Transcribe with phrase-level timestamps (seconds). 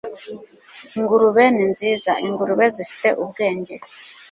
[0.97, 2.11] ingurube ni nziza.
[2.27, 3.73] ingurube zifite ubwenge